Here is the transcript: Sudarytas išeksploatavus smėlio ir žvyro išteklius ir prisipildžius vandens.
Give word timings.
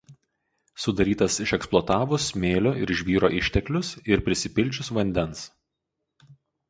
Sudarytas 0.83 1.35
išeksploatavus 1.43 2.25
smėlio 2.31 2.71
ir 2.85 2.93
žvyro 3.01 3.31
išteklius 3.41 3.93
ir 4.15 4.25
prisipildžius 4.31 4.91
vandens. 5.01 5.45